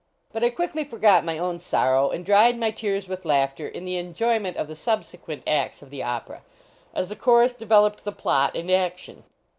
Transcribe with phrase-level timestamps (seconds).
[0.33, 3.97] But I quickly forgot my own sorrow and dried my tears with laughter in the
[3.97, 6.41] enjoy ment of the subsequent acts of the opera,
[6.95, 9.25] as the chorus developed the plot and action.